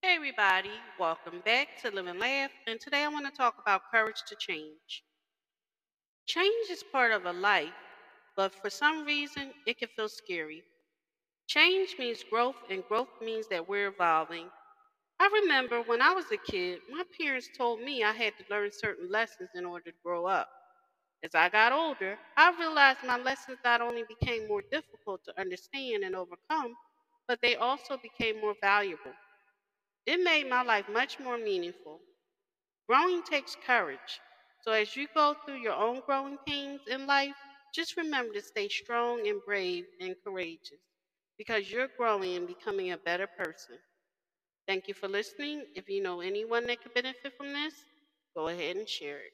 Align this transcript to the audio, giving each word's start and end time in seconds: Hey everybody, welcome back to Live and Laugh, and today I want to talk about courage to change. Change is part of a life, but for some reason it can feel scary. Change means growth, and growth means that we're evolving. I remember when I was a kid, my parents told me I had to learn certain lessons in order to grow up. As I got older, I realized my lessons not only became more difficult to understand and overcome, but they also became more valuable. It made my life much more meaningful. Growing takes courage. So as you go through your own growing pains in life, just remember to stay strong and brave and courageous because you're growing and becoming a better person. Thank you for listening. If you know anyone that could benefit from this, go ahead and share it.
Hey 0.00 0.14
everybody, 0.14 0.72
welcome 0.98 1.42
back 1.42 1.76
to 1.82 1.90
Live 1.90 2.06
and 2.06 2.18
Laugh, 2.18 2.50
and 2.66 2.80
today 2.80 3.04
I 3.04 3.08
want 3.08 3.26
to 3.26 3.30
talk 3.30 3.56
about 3.58 3.90
courage 3.90 4.22
to 4.28 4.34
change. 4.34 5.04
Change 6.26 6.68
is 6.70 6.82
part 6.82 7.10
of 7.12 7.24
a 7.24 7.32
life, 7.32 7.72
but 8.36 8.54
for 8.54 8.68
some 8.68 9.06
reason 9.06 9.54
it 9.64 9.78
can 9.78 9.88
feel 9.88 10.10
scary. 10.10 10.62
Change 11.48 11.96
means 11.98 12.24
growth, 12.24 12.56
and 12.70 12.86
growth 12.88 13.10
means 13.20 13.48
that 13.48 13.68
we're 13.68 13.88
evolving. 13.88 14.50
I 15.20 15.26
remember 15.42 15.82
when 15.82 16.02
I 16.02 16.12
was 16.12 16.30
a 16.32 16.38
kid, 16.38 16.82
my 16.90 17.04
parents 17.20 17.50
told 17.56 17.80
me 17.80 18.04
I 18.04 18.12
had 18.12 18.36
to 18.38 18.44
learn 18.50 18.72
certain 18.72 19.10
lessons 19.10 19.50
in 19.54 19.66
order 19.66 19.90
to 19.92 19.98
grow 20.04 20.26
up. 20.26 20.50
As 21.22 21.34
I 21.34 21.48
got 21.50 21.72
older, 21.72 22.18
I 22.36 22.50
realized 22.58 23.02
my 23.04 23.18
lessons 23.18 23.58
not 23.64 23.80
only 23.82 24.04
became 24.04 24.48
more 24.48 24.62
difficult 24.72 25.24
to 25.24 25.40
understand 25.40 26.04
and 26.04 26.16
overcome, 26.16 26.76
but 27.28 27.40
they 27.42 27.56
also 27.56 27.98
became 27.98 28.40
more 28.40 28.56
valuable. 28.62 29.14
It 30.06 30.20
made 30.22 30.48
my 30.48 30.62
life 30.62 30.88
much 30.88 31.20
more 31.20 31.36
meaningful. 31.36 32.00
Growing 32.88 33.22
takes 33.22 33.56
courage. 33.56 34.20
So 34.62 34.72
as 34.72 34.96
you 34.96 35.08
go 35.14 35.34
through 35.34 35.56
your 35.58 35.74
own 35.74 36.00
growing 36.06 36.38
pains 36.46 36.82
in 36.88 37.06
life, 37.06 37.36
just 37.74 37.96
remember 37.96 38.34
to 38.34 38.42
stay 38.42 38.68
strong 38.68 39.26
and 39.28 39.40
brave 39.44 39.86
and 40.00 40.16
courageous 40.24 40.80
because 41.38 41.70
you're 41.70 41.88
growing 41.96 42.36
and 42.36 42.46
becoming 42.46 42.92
a 42.92 42.98
better 42.98 43.26
person. 43.26 43.78
Thank 44.68 44.88
you 44.88 44.94
for 44.94 45.08
listening. 45.08 45.66
If 45.76 45.88
you 45.88 46.02
know 46.02 46.20
anyone 46.20 46.66
that 46.66 46.82
could 46.82 46.94
benefit 46.94 47.34
from 47.36 47.52
this, 47.52 47.74
go 48.34 48.48
ahead 48.48 48.76
and 48.76 48.88
share 48.88 49.18
it. 49.18 49.32